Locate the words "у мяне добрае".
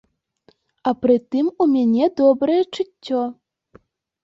1.51-2.59